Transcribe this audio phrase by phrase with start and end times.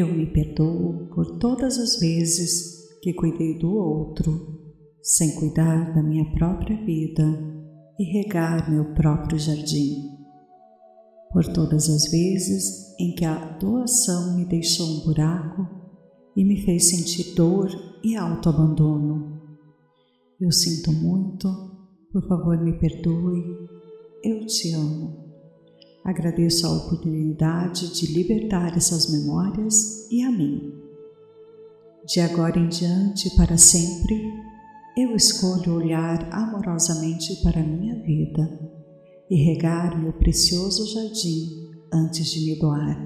[0.00, 4.58] Eu me perdoo por todas as vezes que cuidei do outro,
[5.02, 7.22] sem cuidar da minha própria vida
[7.98, 10.08] e regar meu próprio jardim.
[11.30, 15.68] Por todas as vezes em que a doação me deixou um buraco
[16.34, 17.68] e me fez sentir dor
[18.02, 19.38] e autoabandono.
[20.40, 21.46] Eu sinto muito,
[22.10, 23.68] por favor me perdoe,
[24.24, 25.29] eu te amo.
[26.04, 30.72] Agradeço a oportunidade de libertar essas memórias e a mim.
[32.06, 34.32] De agora em diante, para sempre,
[34.96, 38.70] eu escolho olhar amorosamente para a minha vida
[39.30, 42.98] e regar meu precioso jardim antes de me doar,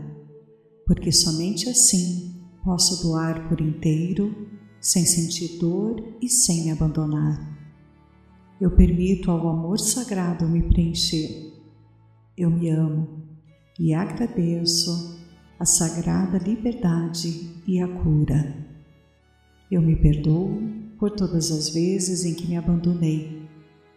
[0.86, 4.48] porque somente assim posso doar por inteiro,
[4.80, 7.52] sem sentir dor e sem me abandonar.
[8.60, 11.53] Eu permito ao amor sagrado me preencher
[12.36, 13.22] eu me amo
[13.78, 15.20] e agradeço
[15.58, 18.56] a sagrada liberdade e a cura.
[19.70, 20.60] Eu me perdoo
[20.98, 23.48] por todas as vezes em que me abandonei,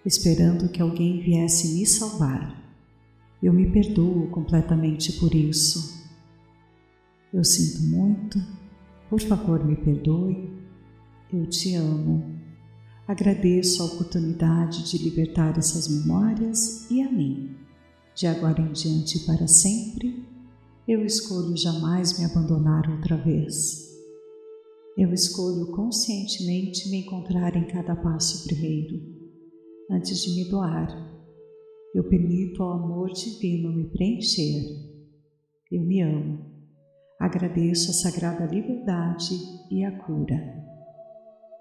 [0.06, 2.64] esperando que alguém viesse me salvar.
[3.42, 6.06] Eu me perdoo completamente por isso.
[7.34, 8.40] Eu sinto muito,
[9.10, 10.56] por favor me perdoe.
[11.34, 12.38] Eu te amo.
[13.08, 17.67] Agradeço a oportunidade de libertar essas memórias e a mim
[18.18, 20.26] de agora em diante e para sempre,
[20.88, 23.96] eu escolho jamais me abandonar outra vez.
[24.98, 29.00] Eu escolho conscientemente me encontrar em cada passo primeiro,
[29.92, 30.88] antes de me doar.
[31.94, 34.64] Eu permito ao amor divino me preencher.
[35.72, 36.40] Eu me amo.
[37.20, 39.30] Agradeço a sagrada liberdade
[39.70, 40.66] e a cura.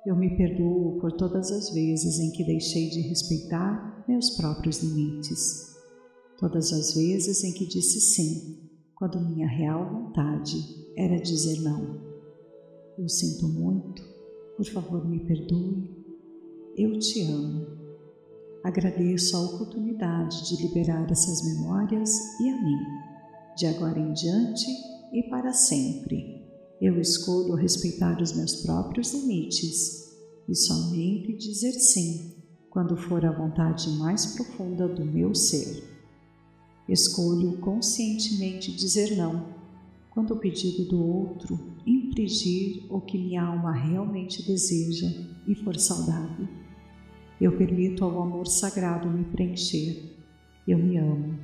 [0.07, 5.76] Eu me perdoo por todas as vezes em que deixei de respeitar meus próprios limites
[6.39, 10.57] todas as vezes em que disse sim, quando minha real vontade
[10.97, 12.01] era dizer não.
[12.99, 14.03] Eu sinto muito,
[14.57, 15.91] por favor me perdoe,
[16.77, 17.67] eu te amo.
[18.65, 22.11] Agradeço a oportunidade de liberar essas memórias
[22.41, 22.79] e a mim,
[23.57, 24.67] de agora em diante
[25.13, 26.45] e para sempre.
[26.81, 30.15] Eu escolho respeitar os meus próprios limites
[30.49, 32.35] e somente dizer sim
[32.71, 35.96] quando for a vontade mais profunda do meu ser.
[36.89, 39.57] Escolho conscientemente dizer não
[40.11, 45.13] quando o pedido do outro infringir o que minha alma realmente deseja
[45.47, 46.49] e for saudável.
[47.39, 50.17] Eu permito ao amor sagrado me preencher.
[50.67, 51.39] Eu me amo.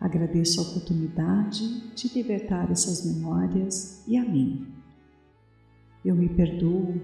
[0.00, 4.66] Agradeço a oportunidade de libertar essas memórias e a mim.
[6.04, 7.00] Eu me perdoo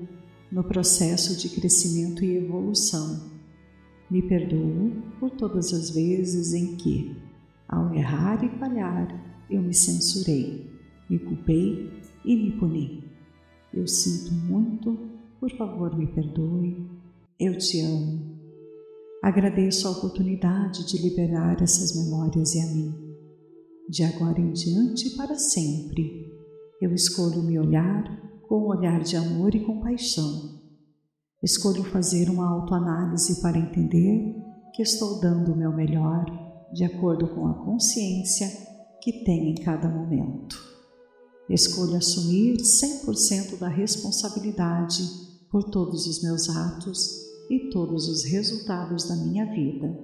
[0.51, 3.31] no processo de crescimento e evolução.
[4.11, 4.91] Me perdoo
[5.21, 7.17] por todas as vezes em que
[7.71, 9.09] ao errar e falhar,
[9.49, 10.69] eu me censurei,
[11.09, 11.89] me culpei
[12.25, 13.05] e me puni.
[13.73, 14.99] Eu sinto muito,
[15.39, 16.85] por favor me perdoe,
[17.39, 18.39] eu te amo.
[19.23, 22.93] Agradeço a oportunidade de liberar essas memórias e a mim.
[23.89, 26.29] De agora em diante e para sempre,
[26.83, 28.03] eu escolho me olhar
[28.49, 30.59] com um olhar de amor e compaixão.
[31.41, 34.35] Escolho fazer uma autoanálise para entender
[34.75, 38.49] que estou dando o meu melhor de acordo com a consciência
[39.01, 40.57] que tem em cada momento.
[41.49, 45.03] Escolho assumir 100% da responsabilidade
[45.51, 49.99] por todos os meus atos e todos os resultados da minha vida.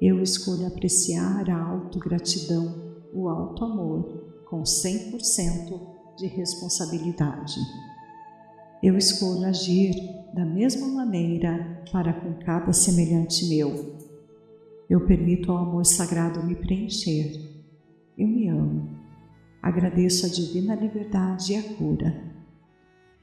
[0.00, 7.60] Eu escolho apreciar a autogratidão, o alto amor, com 100% de responsabilidade.
[8.82, 9.94] Eu escolho agir
[10.34, 13.99] da mesma maneira para com cada semelhante meu,
[14.90, 17.40] eu permito ao amor sagrado me preencher.
[18.18, 18.90] Eu me amo.
[19.62, 22.24] Agradeço a divina liberdade e a cura.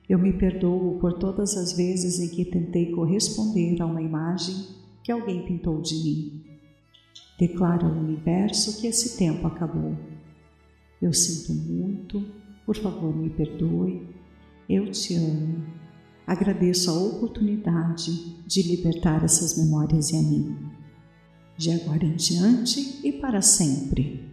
[0.07, 4.55] Eu me perdoo por todas as vezes em que tentei corresponder a uma imagem
[5.03, 6.43] que alguém pintou de mim.
[7.37, 9.93] Declaro ao universo que esse tempo acabou.
[11.01, 12.23] Eu sinto muito,
[12.65, 14.07] por favor me perdoe,
[14.69, 15.65] eu te amo.
[16.25, 20.76] Agradeço a oportunidade de libertar essas memórias em mim
[21.57, 24.23] de agora em diante e para sempre.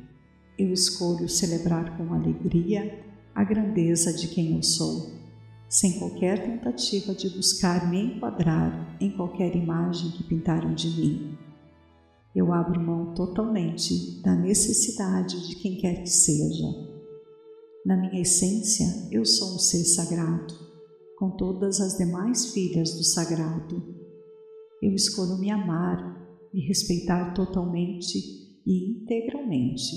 [0.58, 3.02] Eu escolho celebrar com alegria
[3.34, 5.10] a grandeza de quem eu sou,
[5.68, 11.38] sem qualquer tentativa de buscar me enquadrar em qualquer imagem que pintaram de mim.
[12.34, 16.66] Eu abro mão totalmente da necessidade de quem quer que seja.
[17.86, 20.54] Na minha essência, eu sou um ser sagrado,
[21.18, 23.82] com todas as demais filhas do sagrado.
[24.82, 28.16] Eu escolho me amar me respeitar totalmente
[28.64, 29.92] e integralmente.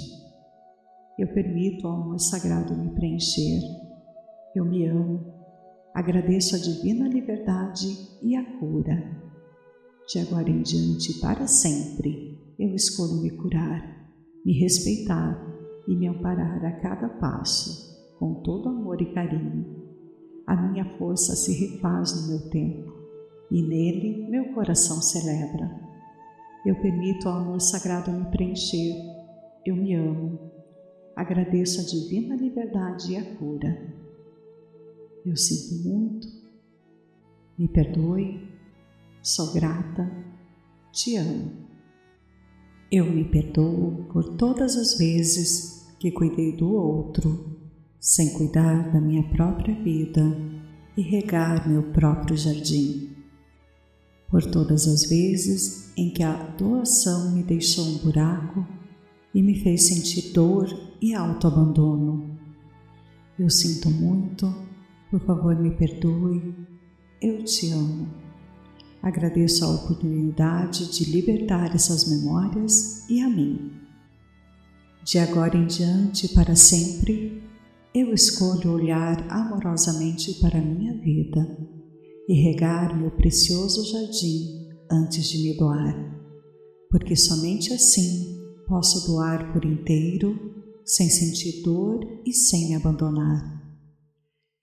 [1.20, 3.62] Eu permito ao amor sagrado me preencher.
[4.56, 5.24] Eu me amo.
[5.94, 7.88] Agradeço a divina liberdade
[8.24, 9.22] e a cura.
[10.08, 14.10] De agora em diante, para sempre, eu escolho me curar,
[14.44, 15.40] me respeitar
[15.88, 19.86] e me amparar a cada passo, com todo amor e carinho.
[20.48, 22.94] A minha força se refaz no meu tempo
[23.52, 25.87] e nele meu coração celebra.
[26.68, 28.94] Eu permito ao amor sagrado me preencher.
[29.66, 30.52] Eu me amo.
[31.16, 33.96] Agradeço a divina liberdade e a cura.
[35.26, 36.28] Eu sinto muito.
[37.58, 38.52] Me perdoe.
[39.24, 40.12] Sou grata.
[40.92, 41.54] Te amo.
[42.92, 47.62] Eu me perdoo por todas as vezes que cuidei do outro,
[47.98, 50.22] sem cuidar da minha própria vida
[50.98, 53.17] e regar meu próprio jardim
[54.30, 58.66] por todas as vezes em que a doação me deixou um buraco
[59.34, 60.68] e me fez sentir dor
[61.02, 62.38] e autoabandono.
[63.40, 64.54] Eu sinto muito,
[65.10, 66.56] por favor me perdoe,
[67.22, 68.08] eu te amo.
[69.02, 73.72] Agradeço a oportunidade de libertar essas memórias e a mim.
[75.04, 77.42] De agora em diante, para sempre,
[77.94, 81.77] eu escolho olhar amorosamente para a minha vida
[82.28, 85.96] e regar meu precioso jardim antes de me doar,
[86.92, 88.38] porque somente assim
[88.68, 90.38] posso doar por inteiro,
[90.86, 93.58] sem sentir dor e sem me abandonar.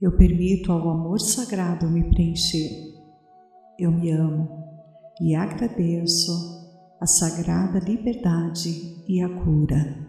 [0.01, 2.69] Eu permito ao amor sagrado me preencher.
[3.79, 4.49] Eu me amo
[5.21, 6.33] e agradeço
[7.01, 10.09] a sagrada liberdade e a cura.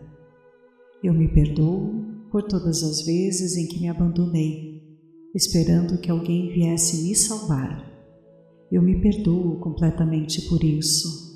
[1.03, 4.64] Eu me perdoo por todas as vezes em que me abandonei
[5.35, 7.91] esperando que alguém viesse me salvar.
[8.71, 11.35] Eu me perdoo completamente por isso.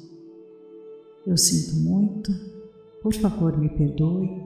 [1.28, 2.32] Eu sinto muito,
[3.04, 4.42] por favor me perdoe.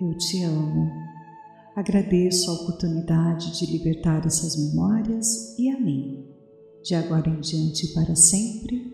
[0.00, 0.90] Eu te amo.
[1.76, 6.26] Agradeço a oportunidade de libertar essas memórias e a mim.
[6.82, 8.92] De agora em diante para sempre,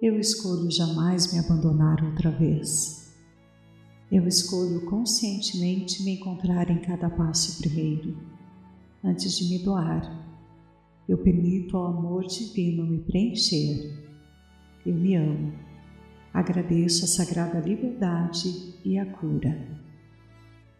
[0.00, 3.12] eu escolho jamais me abandonar outra vez.
[4.10, 8.29] Eu escolho conscientemente me encontrar em cada passo primeiro
[9.02, 10.28] antes de me doar.
[11.08, 13.98] Eu permito ao amor divino me preencher.
[14.86, 15.52] Eu me amo.
[16.32, 19.80] Agradeço a sagrada liberdade e a cura.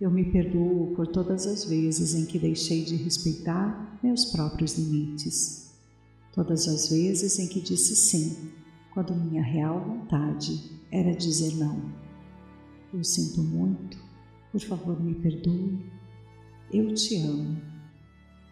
[0.00, 5.74] Eu me perdoo por todas as vezes em que deixei de respeitar meus próprios limites.
[6.32, 8.50] Todas as vezes em que disse sim,
[8.94, 11.82] quando minha real vontade era dizer não.
[12.94, 13.98] Eu sinto muito,
[14.52, 15.78] por favor me perdoe.
[16.72, 17.69] Eu te amo.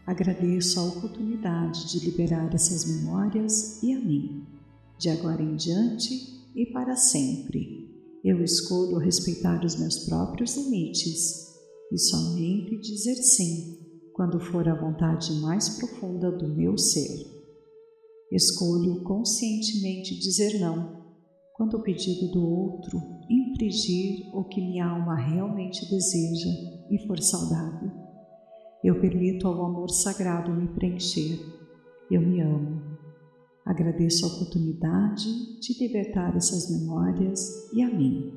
[0.09, 4.43] Agradeço a oportunidade de liberar essas memórias e a mim.
[4.99, 6.15] De agora em diante
[6.57, 7.95] e para sempre,
[8.25, 11.49] eu escolho respeitar os meus próprios limites
[11.93, 13.81] e somente dizer sim
[14.15, 17.27] quando for a vontade mais profunda do meu ser.
[18.33, 21.05] Escolho conscientemente dizer não
[21.55, 26.49] quando o pedido do outro infringir o que minha alma realmente deseja
[26.91, 28.08] e for saudável.
[28.83, 31.41] Eu permito ao amor sagrado me preencher.
[32.09, 32.81] Eu me amo.
[33.65, 35.29] Agradeço a oportunidade
[35.61, 38.33] de libertar essas memórias e a mim.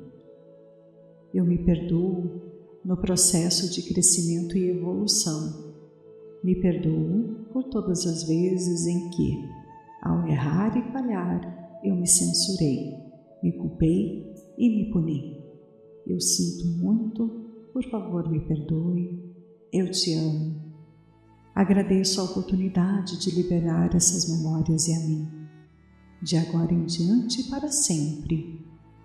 [1.32, 2.42] Eu me perdoo
[2.84, 5.74] no processo de crescimento e evolução.
[6.42, 9.48] Me perdoo por todas as vezes em que,
[10.02, 12.96] ao errar e falhar, eu me censurei,
[13.42, 15.40] me culpei e me puni.
[16.04, 17.28] Eu sinto muito,
[17.72, 19.31] por favor me perdoe,
[19.72, 20.54] eu te amo.
[21.54, 25.26] Agradeço a oportunidade de liberar essas memórias e a mim.
[26.20, 28.60] De agora em diante para sempre,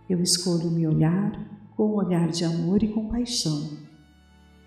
[0.09, 3.77] eu escolho me olhar com um olhar de amor e compaixão.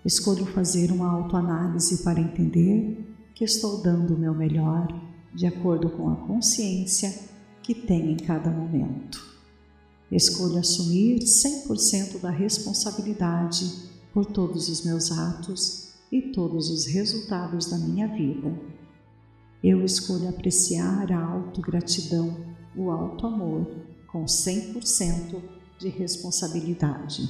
[0.03, 4.87] Escolho fazer uma autoanálise para entender que estou dando o meu melhor
[5.35, 7.29] de acordo com a consciência
[7.61, 9.23] que tenho em cada momento.
[10.11, 17.77] Escolho assumir 100% da responsabilidade por todos os meus atos e todos os resultados da
[17.77, 18.53] minha vida.
[19.63, 22.35] Eu escolho apreciar a autogratidão,
[22.75, 23.67] o alto amor,
[24.11, 25.41] com 100%
[25.79, 27.23] de responsabilidade.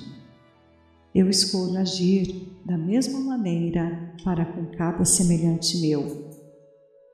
[1.14, 6.32] Eu escolho agir da mesma maneira para com cada semelhante meu.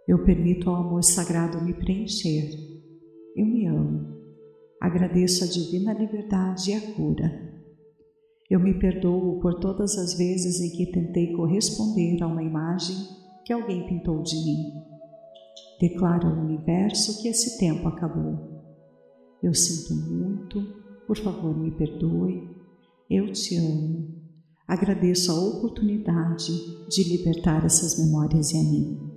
[0.08, 2.52] Eu permito ao amor sagrado me preencher.
[3.36, 4.16] Eu me amo.
[4.80, 7.57] Agradeço a divina liberdade e a cura.
[8.50, 12.96] Eu me perdoo por todas as vezes em que tentei corresponder a uma imagem
[13.44, 14.84] que alguém pintou de mim.
[15.82, 18.64] Declaro ao universo que esse tempo acabou.
[19.44, 20.62] Eu sinto muito,
[21.06, 22.50] por favor me perdoe,
[23.10, 24.16] eu te amo.
[24.68, 26.52] Agradeço a oportunidade
[26.90, 29.12] de libertar essas memórias em mim.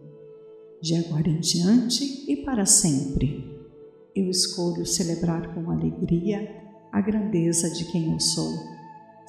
[0.83, 3.49] De agora em diante e para sempre,
[4.15, 6.49] eu escolho celebrar com alegria
[6.93, 8.80] a grandeza de quem eu sou,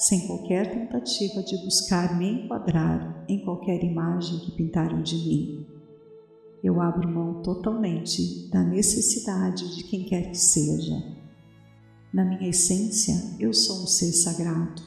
[0.01, 5.65] sem qualquer tentativa de buscar me enquadrar em qualquer imagem que pintaram de mim.
[6.63, 10.95] Eu abro mão totalmente da necessidade de quem quer que seja.
[12.11, 14.81] Na minha essência, eu sou um ser sagrado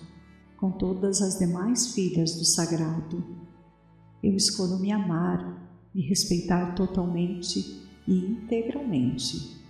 [0.57, 3.25] com todas as demais filhas do sagrado.
[4.21, 9.63] Eu escolho me amar, me respeitar totalmente e integralmente.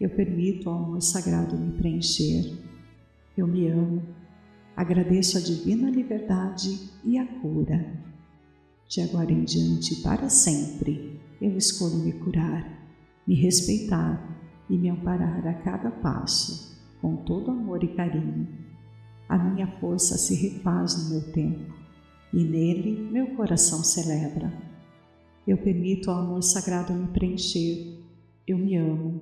[0.00, 2.58] Eu permito ao amor sagrado me preencher.
[3.36, 4.17] Eu me amo.
[4.78, 7.84] Agradeço a divina liberdade e a cura.
[8.88, 12.64] De agora em diante, para sempre, eu escolho me curar,
[13.26, 14.38] me respeitar
[14.70, 18.68] e me amparar a cada passo, com todo amor e carinho
[19.28, 21.74] a minha força se refaz no meu tempo
[22.32, 24.50] e nele meu coração celebra.
[25.46, 28.02] Eu permito ao amor sagrado me preencher.
[28.46, 29.20] Eu me amo.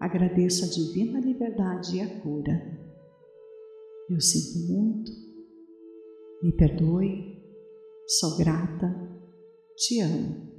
[0.00, 2.79] Agradeço a divina liberdade e a cura.
[4.10, 5.12] Eu sinto muito.
[6.42, 7.40] Me perdoe.
[8.08, 8.92] Sou grata.
[9.76, 10.50] Te amo.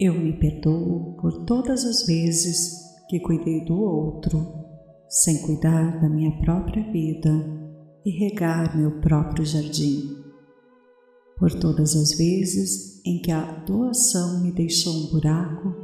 [0.00, 2.72] Eu me perdoo por todas as vezes
[3.08, 4.66] que cuidei do outro
[5.08, 7.30] sem cuidar da minha própria vida
[8.04, 10.16] e regar meu próprio jardim.
[11.38, 15.74] Por todas as vezes em que a doação me deixou um buraco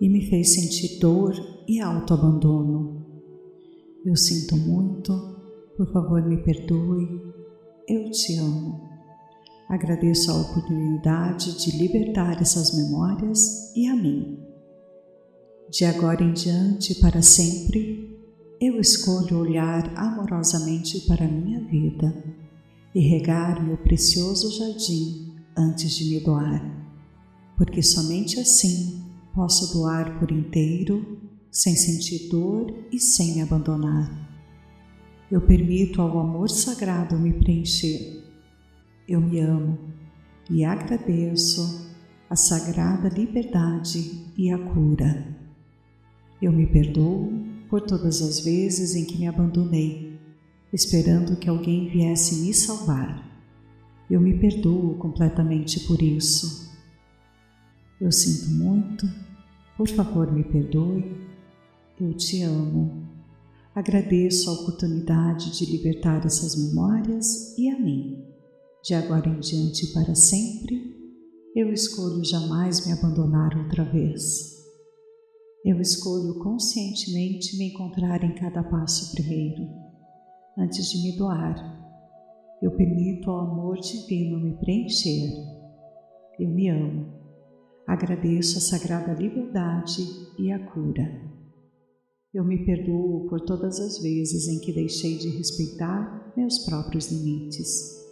[0.00, 1.34] e me fez sentir dor
[1.68, 3.03] e autoabandono.
[4.04, 5.12] Eu sinto muito,
[5.78, 7.22] por favor me perdoe,
[7.88, 8.80] eu te amo.
[9.66, 14.38] Agradeço a oportunidade de libertar essas memórias e a mim.
[15.70, 18.14] De agora em diante, para sempre,
[18.60, 22.14] eu escolho olhar amorosamente para a minha vida
[22.94, 26.62] e regar meu precioso jardim antes de me doar,
[27.56, 29.02] porque somente assim
[29.34, 31.23] posso doar por inteiro,
[31.54, 34.10] sem sentir dor e sem me abandonar.
[35.30, 38.24] Eu permito ao amor sagrado me preencher.
[39.06, 39.78] Eu me amo
[40.50, 41.88] e agradeço
[42.28, 45.28] a sagrada liberdade e a cura.
[46.42, 47.32] Eu me perdoo
[47.70, 50.18] por todas as vezes em que me abandonei,
[50.72, 53.32] esperando que alguém viesse me salvar.
[54.10, 56.74] Eu me perdoo completamente por isso.
[58.00, 59.08] Eu sinto muito,
[59.76, 61.33] por favor me perdoe.
[62.00, 63.08] Eu te amo.
[63.72, 68.20] Agradeço a oportunidade de libertar essas memórias e a mim.
[68.82, 70.92] De agora em diante para sempre,
[71.54, 74.60] eu escolho jamais me abandonar outra vez.
[75.64, 79.62] Eu escolho conscientemente me encontrar em cada passo primeiro,
[80.58, 81.54] antes de me doar.
[82.60, 85.30] Eu permito ao amor divino me preencher.
[86.40, 87.06] Eu me amo.
[87.86, 90.02] Agradeço a sagrada liberdade
[90.40, 91.33] e a cura.
[92.34, 98.04] Eu me perdoo por todas as vezes em que deixei de respeitar meus próprios limites,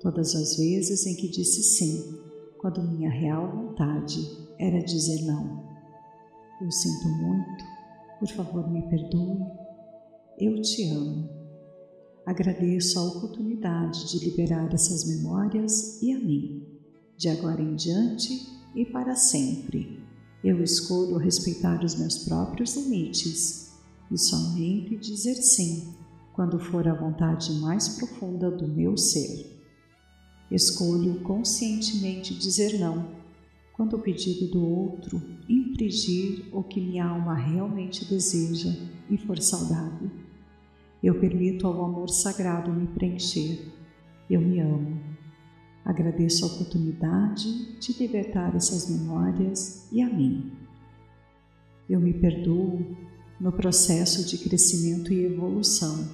[0.00, 2.18] todas as vezes em que disse sim,
[2.56, 4.26] quando minha real vontade
[4.58, 5.68] era dizer não.
[6.62, 7.64] Eu sinto muito,
[8.18, 9.46] por favor me perdoe.
[10.38, 11.28] Eu te amo.
[12.24, 16.66] Agradeço a oportunidade de liberar essas memórias e a mim.
[17.18, 18.32] De agora em diante
[18.74, 19.97] e para sempre,
[20.42, 23.72] eu escolho respeitar os meus próprios limites
[24.10, 25.94] e somente dizer sim
[26.32, 29.58] quando for a vontade mais profunda do meu ser.
[30.50, 33.18] Escolho conscientemente dizer não
[33.72, 38.74] quando o pedido do outro infringir o que minha alma realmente deseja
[39.10, 40.10] e for saudável.
[41.02, 43.72] Eu permito ao amor sagrado me preencher.
[44.28, 45.07] Eu me amo.
[45.88, 50.52] Agradeço a oportunidade de libertar essas memórias e a mim.
[51.90, 52.96] Eu me perdoo
[53.40, 56.08] no processo de crescimento e evolução.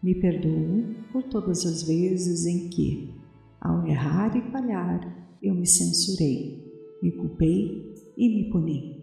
[0.00, 3.12] Me perdoo por todas as vezes em que,
[3.60, 6.70] ao errar e falhar, eu me censurei
[7.02, 9.02] me culpei e me puni.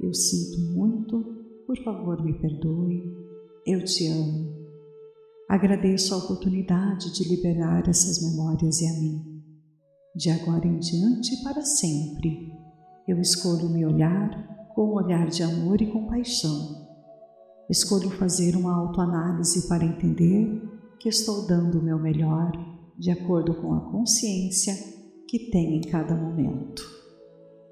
[0.00, 1.22] Eu sinto muito,
[1.66, 3.12] por favor me perdoe,
[3.66, 4.55] eu te amo.
[5.48, 9.42] Agradeço a oportunidade de liberar essas memórias e a mim.
[10.16, 12.52] De agora em diante e para sempre,
[13.06, 14.28] eu escolho me olhar
[14.74, 16.88] com um olhar de amor e compaixão.
[17.70, 20.62] Escolho fazer uma autoanálise para entender
[20.98, 22.50] que estou dando o meu melhor
[22.98, 24.74] de acordo com a consciência
[25.28, 26.82] que tenho em cada momento.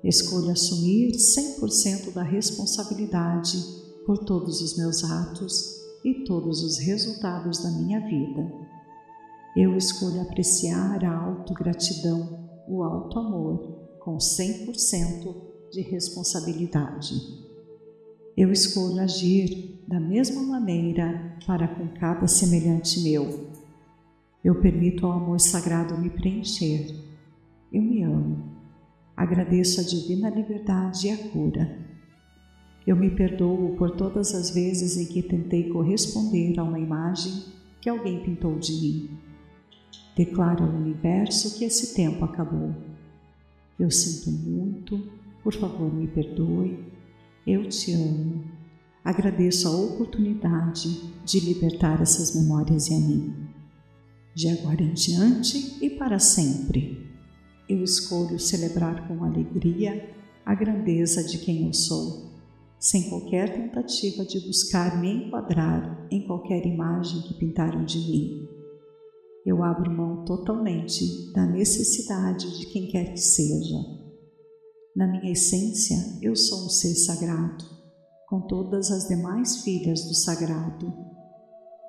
[0.04, 3.59] Escolho assumir 100% da responsabilidade
[4.07, 8.52] por todos os meus atos e todos os resultados da minha vida.
[9.56, 15.34] Eu escolho apreciar a autogratidão, o alto amor, com 100%
[15.73, 17.14] de responsabilidade.
[18.37, 23.49] Eu escolho agir da mesma maneira para com cada semelhante meu.
[24.44, 26.94] Eu permito ao amor sagrado me preencher.
[27.73, 28.52] Eu me amo.
[29.16, 31.84] Agradeço a divina liberdade e a cura.
[32.87, 37.45] Eu me perdoo por todas as vezes em que tentei corresponder a uma imagem
[37.81, 39.11] que alguém pintou de mim.
[40.14, 42.75] Declaro ao universo que esse tempo acabou.
[43.79, 45.11] Eu sinto muito,
[45.43, 46.79] por favor me perdoe.
[47.47, 48.45] Eu te amo.
[49.03, 50.88] Agradeço a oportunidade
[51.25, 53.35] de libertar essas memórias em mim.
[54.35, 57.07] De agora em diante e para sempre,
[57.67, 60.11] eu escolho celebrar com alegria
[60.45, 62.34] a grandeza de quem eu sou
[62.85, 68.47] sem qualquer tentativa de buscar me enquadrar em qualquer imagem que pintaram de mim.
[69.47, 73.79] Eu abro mão totalmente da necessidade de quem quer que seja.
[74.95, 77.64] Na minha essência, eu sou um ser sagrado,
[78.29, 80.93] com todas as demais filhas do sagrado.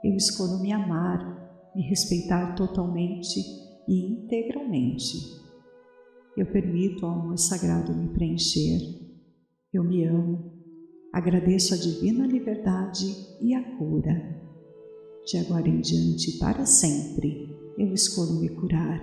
[0.02, 1.20] Eu escolho me amar,
[1.75, 3.38] me respeitar totalmente
[3.86, 5.18] e integralmente.
[6.38, 8.80] Eu permito ao amor sagrado me preencher.
[9.74, 10.54] Eu me amo,
[11.15, 13.05] Agradeço a divina liberdade
[13.39, 14.38] e a cura.
[15.24, 19.01] De agora em diante, para sempre, eu escolho me curar,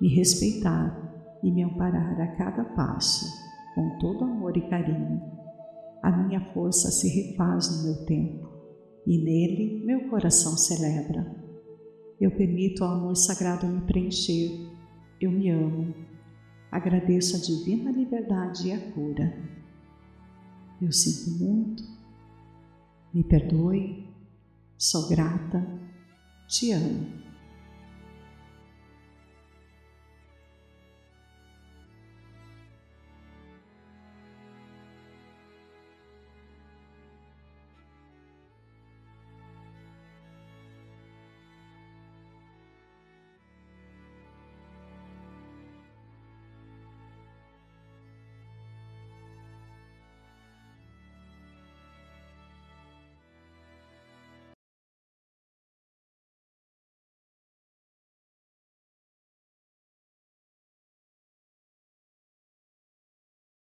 [0.00, 3.26] me respeitar e me amparar a cada passo,
[3.74, 5.20] com todo amor e carinho.
[6.02, 8.48] A minha força se refaz no meu tempo
[9.06, 11.36] e nele meu coração celebra.
[12.18, 14.70] Eu permito ao amor sagrado me preencher.
[15.20, 15.94] Eu me amo.
[16.70, 19.61] Agradeço a divina liberdade e a cura
[20.82, 21.84] eu sinto muito,
[23.14, 24.04] me perdoe,
[24.76, 25.64] sou grata,
[26.48, 27.21] te amo.